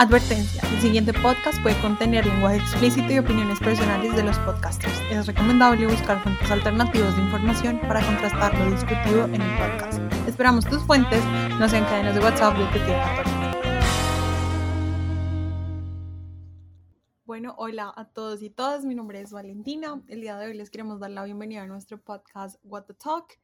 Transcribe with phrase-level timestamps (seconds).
[0.00, 4.98] Advertencia, el siguiente podcast puede contener lenguaje explícito y opiniones personales de los podcasters.
[5.10, 10.00] Es recomendable buscar fuentes alternativas de información para contrastar lo discutido en el podcast.
[10.26, 11.22] Esperamos tus fuentes
[11.58, 12.78] no sean cadenas de WhatsApp de tu
[17.26, 20.00] Bueno, hola a todos y todas, mi nombre es Valentina.
[20.08, 23.38] El día de hoy les queremos dar la bienvenida a nuestro podcast What the Talk.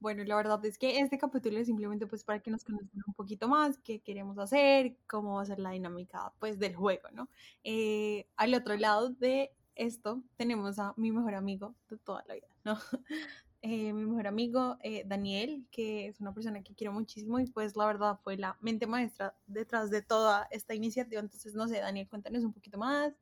[0.00, 3.14] Bueno, la verdad es que este capítulo es simplemente pues para que nos conozcan un
[3.14, 7.28] poquito más, qué queremos hacer, cómo va a ser la dinámica pues del juego, ¿no?
[7.64, 12.48] Eh, al otro lado de esto tenemos a mi mejor amigo de toda la vida,
[12.64, 12.78] ¿no?
[13.60, 17.74] Eh, mi mejor amigo eh, Daniel, que es una persona que quiero muchísimo y pues
[17.76, 21.20] la verdad fue la mente maestra detrás de toda esta iniciativa.
[21.20, 23.14] Entonces, no sé, Daniel, cuéntanos un poquito más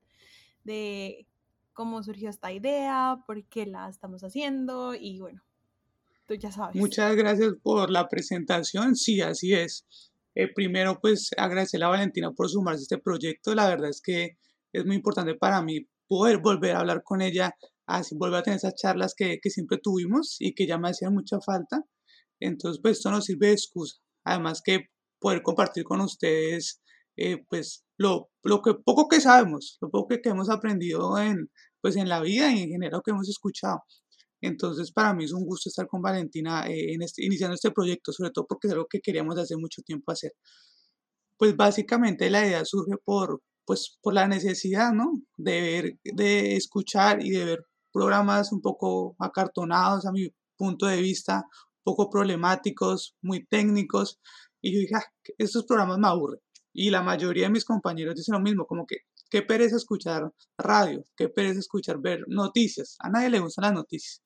[0.62, 1.26] de
[1.72, 5.42] cómo surgió esta idea, por qué la estamos haciendo y bueno,
[6.34, 6.76] ya sabes.
[6.76, 8.96] Muchas gracias por la presentación.
[8.96, 9.86] Sí, así es.
[10.34, 13.54] Eh, primero, pues agradecer a Valentina por sumarse a este proyecto.
[13.54, 14.36] La verdad es que
[14.72, 18.58] es muy importante para mí poder volver a hablar con ella, así volver a tener
[18.58, 21.84] esas charlas que, que siempre tuvimos y que ya me hacían mucha falta.
[22.40, 23.96] Entonces, pues esto nos sirve de excusa.
[24.24, 26.82] Además que poder compartir con ustedes,
[27.16, 31.50] eh, pues lo, lo que poco que sabemos, lo poco que, que hemos aprendido en,
[31.80, 33.80] pues en la vida y en general lo que hemos escuchado.
[34.46, 38.12] Entonces, para mí es un gusto estar con Valentina eh, en este, iniciando este proyecto,
[38.12, 40.32] sobre todo porque es algo que queríamos hace mucho tiempo hacer.
[41.38, 45.12] Pues básicamente la idea surge por, pues, por la necesidad, ¿no?
[45.36, 51.00] De ver, de escuchar y de ver programas un poco acartonados a mi punto de
[51.00, 51.44] vista,
[51.82, 54.20] poco problemáticos, muy técnicos.
[54.62, 55.04] Y yo dije, ah,
[55.38, 56.40] estos programas me aburren.
[56.72, 58.98] Y la mayoría de mis compañeros dicen lo mismo, como que
[59.30, 62.96] Qué pereza escuchar radio, qué pereza escuchar ver noticias.
[63.00, 64.22] A nadie le gustan las noticias.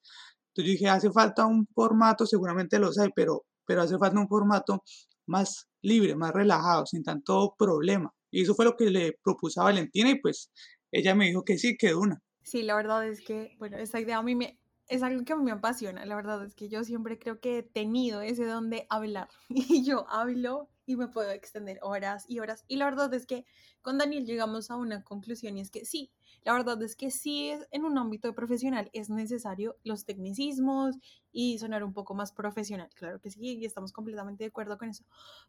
[0.48, 4.28] Entonces yo dije, hace falta un formato, seguramente lo hay, pero, pero hace falta un
[4.28, 4.82] formato
[5.26, 8.12] más libre, más relajado, sin tanto problema.
[8.30, 10.50] Y eso fue lo que le propuse a Valentina y pues
[10.92, 12.20] ella me dijo que sí, que una.
[12.42, 15.36] Sí, la verdad es que, bueno, esa idea a mí me, es algo que a
[15.36, 16.04] mí me apasiona.
[16.04, 19.28] La verdad es que yo siempre creo que he tenido ese don de hablar.
[19.48, 22.64] Y yo hablo y me puedo extender horas y horas.
[22.66, 23.46] Y la verdad es que
[23.80, 26.10] con Daniel llegamos a una conclusión y es que sí,
[26.42, 30.96] la verdad es que sí en un ámbito profesional es necesario los tecnicismos
[31.30, 32.90] y sonar un poco más profesional.
[32.94, 35.04] Claro que sí, y estamos completamente de acuerdo con eso.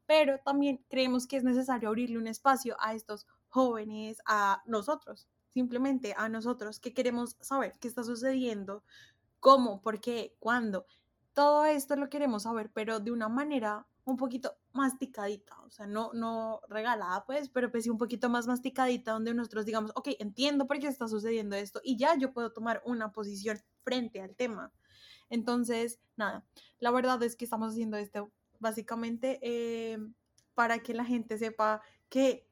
[0.05, 6.13] Pero también creemos que es necesario abrirle un espacio a estos jóvenes, a nosotros, simplemente
[6.15, 8.83] a nosotros que queremos saber qué está sucediendo,
[9.39, 10.85] cómo, por qué, cuándo.
[11.33, 16.11] Todo esto lo queremos saber, pero de una manera un poquito masticadita, o sea, no,
[16.13, 20.67] no regalada, pues, pero pues sí un poquito más masticadita, donde nosotros digamos, ok, entiendo
[20.67, 24.71] por qué está sucediendo esto y ya yo puedo tomar una posición frente al tema.
[25.29, 26.45] Entonces, nada,
[26.79, 29.97] la verdad es que estamos haciendo esto básicamente eh,
[30.53, 32.47] para que la gente sepa que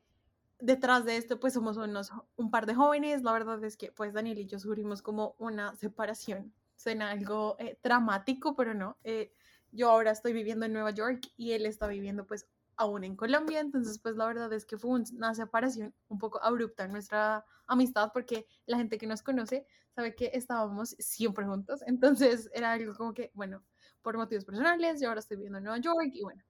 [0.59, 4.13] detrás de esto, pues somos unos, un par de jóvenes, la verdad es que pues
[4.13, 8.97] Daniel y yo sufrimos como una separación, suena algo eh, dramático, pero no.
[9.03, 9.33] Eh,
[9.71, 13.59] yo ahora estoy viviendo en Nueva York y él está viviendo pues aún en Colombia,
[13.59, 18.11] entonces pues la verdad es que fue una separación un poco abrupta en nuestra amistad
[18.13, 23.13] porque la gente que nos conoce sabe que estábamos siempre juntos, entonces era algo como
[23.13, 23.63] que, bueno,
[24.01, 26.41] por motivos personales, yo ahora estoy viviendo en Nueva York y bueno,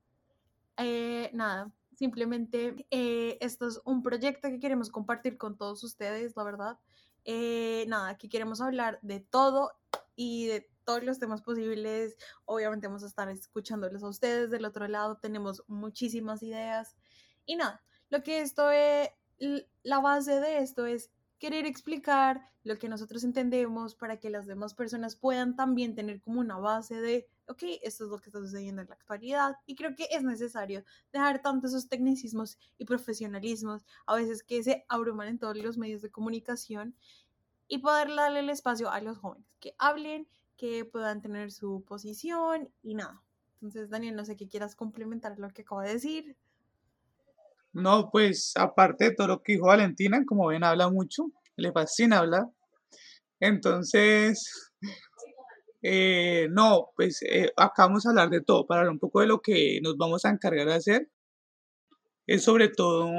[0.78, 6.44] eh, nada, simplemente eh, esto es un proyecto que queremos compartir con todos ustedes, la
[6.44, 6.80] verdad.
[7.26, 9.74] Eh, nada, aquí queremos hablar de todo
[10.16, 12.18] y de todos los temas posibles.
[12.46, 15.18] Obviamente vamos a estar escuchándoles a ustedes del otro lado.
[15.18, 16.98] Tenemos muchísimas ideas.
[17.46, 19.12] Y nada, lo que esto es,
[19.84, 24.74] la base de esto es querer explicar lo que nosotros entendemos para que las demás
[24.74, 28.82] personas puedan también tener como una base de, ok, esto es lo que está sucediendo
[28.82, 29.58] en la actualidad.
[29.68, 30.84] Y creo que es necesario
[31.14, 36.02] dejar tanto esos tecnicismos y profesionalismos, a veces que se abruman en todos los medios
[36.02, 36.96] de comunicación,
[37.68, 40.28] y poder darle el espacio a los jóvenes que hablen
[40.60, 43.24] que puedan tener su posición y nada.
[43.62, 46.36] Entonces, Daniel, no sé qué quieras complementar lo que acabo de decir.
[47.72, 52.20] No, pues aparte de todo lo que dijo Valentina, como ven, habla mucho, le fascina
[52.20, 52.48] hablar.
[53.40, 54.72] Entonces,
[55.82, 59.28] eh, no, pues eh, acá vamos a hablar de todo, para hablar un poco de
[59.28, 61.10] lo que nos vamos a encargar de hacer.
[62.28, 63.10] Es sobre todo,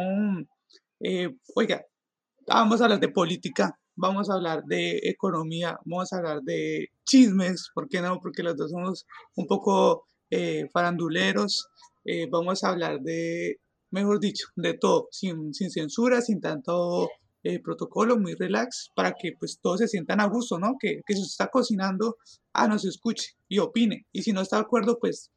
[1.00, 1.86] eh, oiga,
[2.46, 7.70] vamos a hablar de política, vamos a hablar de economía, vamos a hablar de chismes,
[7.74, 8.18] ¿por qué no?
[8.20, 9.06] Porque los dos somos
[9.36, 11.68] un poco eh, faranduleros,
[12.04, 13.60] eh, vamos a hablar de,
[13.90, 17.10] mejor dicho, de todo, sin, sin censura, sin tanto
[17.42, 20.76] eh, protocolo, muy relax, para que pues todos se sientan a gusto, ¿no?
[20.80, 22.16] Que, que si se está cocinando,
[22.54, 25.30] ah, nos escuche y opine, y si no está de acuerdo, pues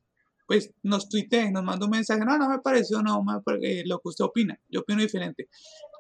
[0.46, 3.24] pues nos tuitee, nos manda un mensaje, no, no me pareció, no,
[3.62, 5.48] eh, lo que usted opina, yo opino diferente.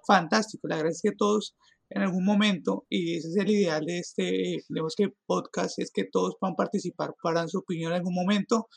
[0.06, 1.56] Fantástico, la verdad es que todos
[1.95, 6.06] en algún momento, y ese es el ideal de este, digamos que podcast, es que
[6.12, 8.68] todos puedan participar para dar su opinión en algún momento,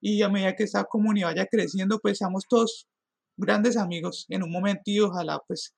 [0.00, 2.86] y a medida que esta comunidad vaya creciendo, pues seamos todos
[3.36, 5.74] grandes amigos en un momento y ojalá pues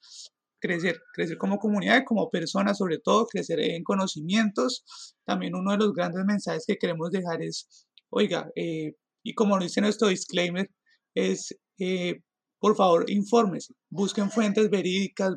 [0.60, 4.84] crecer, crecer como comunidad como personas, sobre todo crecer en conocimientos.
[5.24, 8.92] También uno de los grandes mensajes que queremos dejar es, oiga, eh,
[9.24, 10.68] y como lo dice nuestro disclaimer,
[11.14, 12.20] es, eh,
[12.62, 15.34] por favor, infórmese, busquen fuentes verídicas,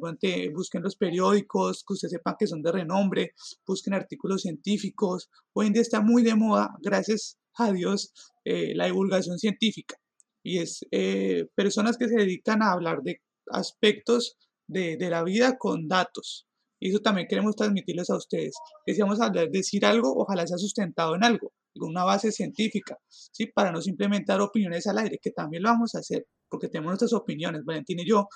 [0.53, 3.31] busquen los periódicos que ustedes sepan que son de renombre,
[3.65, 5.31] busquen artículos científicos.
[5.53, 8.13] Hoy en día está muy de moda, gracias a Dios,
[8.43, 9.95] eh, la divulgación científica.
[10.43, 10.85] Y es
[11.55, 14.37] personas que se dedican a hablar de aspectos
[14.67, 16.45] de, la vida con datos.
[16.79, 18.53] Y eso también queremos transmitirles a ustedes.
[18.85, 22.97] Que si vamos a decir algo, ojalá sea sustentado en algo, con una base científica,
[23.07, 23.47] ¿sí?
[23.47, 26.91] Para no simplemente dar opiniones al aire, que también lo vamos a hacer, porque tenemos
[26.91, 27.63] nuestras opiniones.
[27.65, 28.27] Valentín y yo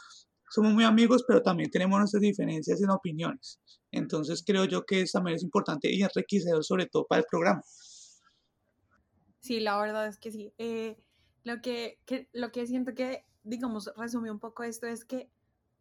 [0.50, 3.60] somos muy amigos, pero también tenemos nuestras diferencias en opiniones.
[3.92, 7.62] Entonces creo yo que eso también es importante y enriquecedor sobre todo para el programa.
[9.40, 10.54] Sí, la verdad es que sí.
[10.58, 10.98] Eh,
[11.44, 15.30] lo, que, que, lo que siento que, digamos, resume un poco esto es que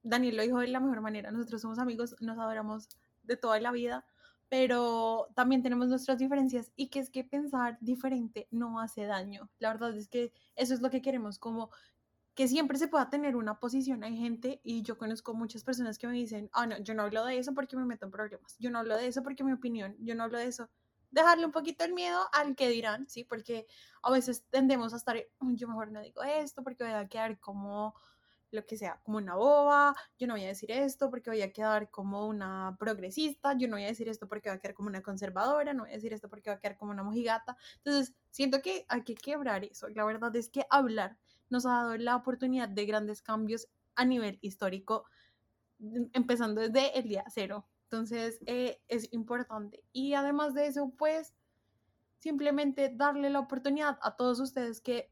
[0.03, 2.89] Daniel lo dijo de la mejor manera, nosotros somos amigos, nos adoramos
[3.25, 4.07] de toda la vida,
[4.49, 9.51] pero también tenemos nuestras diferencias y que es que pensar diferente no hace daño.
[9.59, 11.71] La verdad es que eso es lo que queremos, como
[12.35, 14.05] que siempre se pueda tener una posición.
[14.05, 17.25] Hay gente, y yo conozco muchas personas que me dicen, ah, no, yo no hablo
[17.27, 19.97] de eso porque me meto en problemas, yo no hablo de eso porque mi opinión,
[19.99, 20.71] yo no hablo de eso.
[21.11, 23.25] Dejarle un poquito el miedo al que dirán, ¿sí?
[23.25, 23.67] Porque
[24.03, 27.95] a veces tendemos a estar, yo mejor no digo esto porque voy a quedar como
[28.51, 31.53] lo que sea, como una boba, yo no voy a decir esto porque voy a
[31.53, 34.89] quedar como una progresista, yo no voy a decir esto porque voy a quedar como
[34.89, 37.57] una conservadora, no voy a decir esto porque voy a quedar como una mojigata.
[37.79, 39.89] Entonces, siento que hay que quebrar eso.
[39.91, 41.19] La verdad es que hablar
[41.51, 45.05] nos ha dado la oportunidad de grandes cambios a nivel histórico,
[45.79, 47.69] mm, empezando desde el día cero.
[47.85, 49.83] Entonces, eh, es importante.
[49.93, 51.35] Y además de eso, pues,
[52.19, 55.11] simplemente darle la oportunidad a todos ustedes que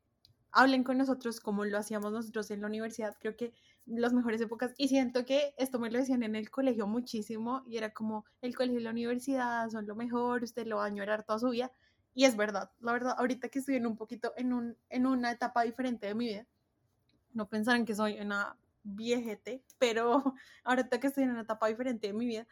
[0.52, 3.52] hablen con nosotros como lo hacíamos nosotros en la universidad, creo que
[3.86, 7.76] las mejores épocas, y siento que esto me lo decían en el colegio muchísimo, y
[7.76, 11.24] era como, el colegio y la universidad son lo mejor, usted lo va a añorar
[11.24, 11.70] toda su vida,
[12.14, 15.30] y es verdad, la verdad, ahorita que estoy en un poquito, en, un, en una
[15.30, 16.46] etapa diferente de mi vida,
[17.32, 20.22] no pensarán que soy una viejete, pero
[20.64, 22.46] ahorita que estoy en una etapa diferente de mi vida,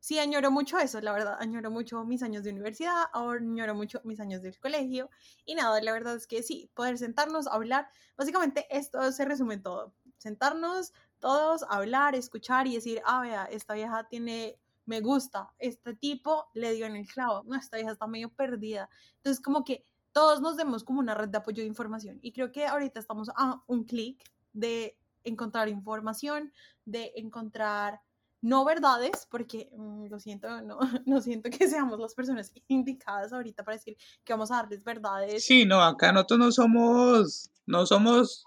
[0.00, 4.18] sí añoro mucho eso, la verdad, añoro mucho mis años de universidad, añoro mucho mis
[4.18, 5.10] años del colegio
[5.44, 9.62] y nada, la verdad es que sí, poder sentarnos, hablar, básicamente esto se resume en
[9.62, 15.94] todo, sentarnos todos, hablar, escuchar y decir, ah, vea, esta vieja tiene, me gusta, este
[15.94, 19.84] tipo le dio en el clavo, no, esta vieja está medio perdida, entonces como que
[20.12, 23.30] todos nos demos como una red de apoyo de información y creo que ahorita estamos
[23.36, 26.52] a un clic de encontrar información,
[26.84, 28.00] de encontrar
[28.42, 33.64] no verdades, porque mm, lo siento, no, no siento que seamos las personas indicadas ahorita
[33.64, 35.44] para decir que vamos a darles verdades.
[35.44, 38.44] Sí, no, acá nosotros no somos, no somos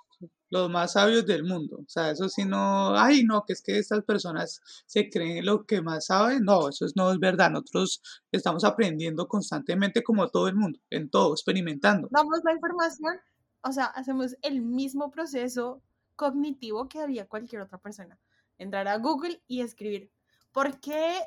[0.50, 1.78] los más sabios del mundo.
[1.78, 5.66] O sea, eso sí no, ay, no, que es que estas personas se creen lo
[5.66, 6.44] que más saben.
[6.44, 7.50] No, eso no es verdad.
[7.50, 8.02] Nosotros
[8.32, 12.08] estamos aprendiendo constantemente como todo el mundo, en todo, experimentando.
[12.12, 13.16] Damos la información,
[13.62, 15.82] o sea, hacemos el mismo proceso
[16.16, 18.20] cognitivo que haría cualquier otra persona
[18.58, 20.12] entrar a Google y escribir,
[20.52, 21.20] ¿por qué?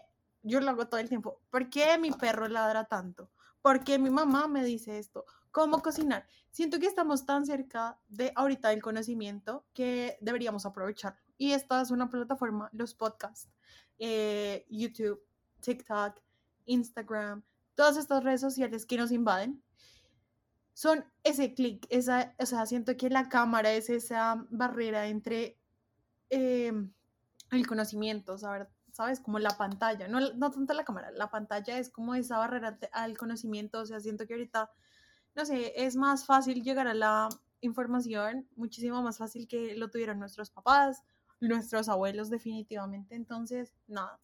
[0.43, 1.41] Yo lo hago todo el tiempo.
[1.51, 3.31] ¿Por qué mi perro ladra tanto?
[3.63, 5.25] ¿Por qué mi mamá me dice esto?
[5.51, 6.29] ¿Cómo cocinar?
[6.51, 11.17] Siento que estamos tan cerca de ahorita del conocimiento que deberíamos aprovechar.
[11.37, 13.51] Y esta es una plataforma, los podcasts,
[13.99, 15.21] eh, YouTube,
[15.61, 16.21] TikTok,
[16.67, 17.43] Instagram,
[17.75, 19.63] todas estas redes sociales que nos invaden,
[20.73, 25.59] son ese clic, esa, o sea, siento que la cámara es esa barrera entre
[26.29, 26.93] em,
[27.51, 29.21] el conocimiento, saber, ¿sabes?
[29.21, 33.17] Como la pantalla, no, no tanto la cámara, la pantalla es como esa barrera al
[33.17, 34.71] conocimiento, o sea, siento que ahorita,
[35.35, 37.29] no sé, es más fácil llegar a la
[37.61, 41.03] información, muchísimo más fácil que lo tuvieron nuestros papás,
[41.41, 44.19] nuestros abuelos definitivamente, entonces, nada,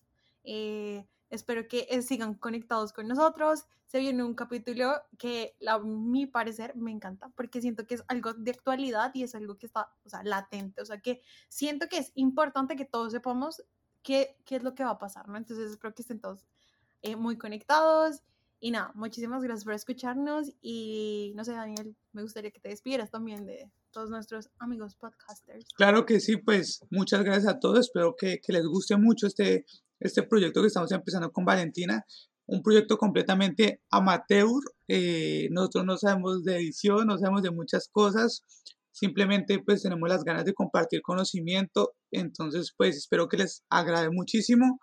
[0.44, 3.64] eh, espero que eh, sigan conectados con nosotros.
[3.86, 8.34] Se viene un capítulo que a mi parecer me encanta porque siento que es algo
[8.34, 11.98] de actualidad y es algo que está, o sea, latente, o sea, que siento que
[11.98, 13.62] es importante que todos sepamos
[14.02, 15.38] qué, qué es lo que va a pasar, ¿no?
[15.38, 16.46] Entonces espero que estén todos
[17.00, 18.22] eh, muy conectados.
[18.60, 23.10] Y nada, muchísimas gracias por escucharnos y no sé, Daniel, me gustaría que te despidieras
[23.10, 25.64] también de todos nuestros amigos podcasters.
[25.74, 29.66] Claro que sí, pues muchas gracias a todos, espero que, que les guste mucho este
[30.04, 32.04] este proyecto que estamos empezando con Valentina.
[32.46, 34.60] un proyecto completamente amateur.
[34.88, 38.44] Eh, nosotros no sabemos de edición, no sabemos de muchas cosas.
[38.90, 41.94] Simplemente pues tenemos las ganas de compartir conocimiento.
[42.10, 44.80] Entonces pues espero que les agrade muchísimo.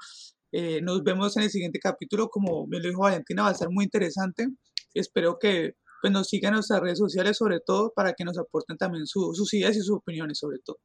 [0.52, 2.30] Eh, nos vemos en el siguiente capítulo.
[2.30, 4.48] Como me lo dijo Valentina, va a ser muy interesante.
[4.94, 8.78] Espero que pues, nos sigan en nuestras redes sociales sobre todo para que nos aporten
[8.78, 10.78] también sus ideas y sus opiniones sobre todo.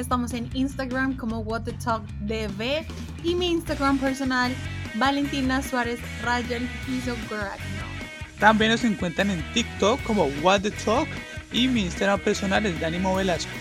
[0.00, 2.86] Estamos en Instagram como What the Talk DV
[3.22, 4.50] y mi Instagram personal
[4.94, 7.14] Valentina Suárez Rayel Piso
[8.38, 11.06] También nos encuentran en TikTok como What the Talk
[11.52, 13.52] y mi Instagram personal es Danimo Velasco.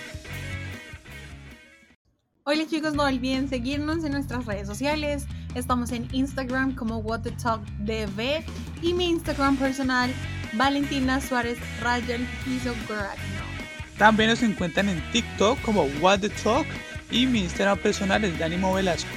[2.46, 5.26] Hola chicos, no olviden seguirnos en nuestras redes sociales.
[5.56, 8.46] Estamos en Instagram como What the Talk DV
[8.82, 10.10] y mi Instagram personal
[10.54, 12.74] Valentina Suárez Rayel Piso
[14.00, 16.66] También nos encuentran en TikTok como What the Talk
[17.12, 19.10] y mi Instagram personal es Danimo Velasco.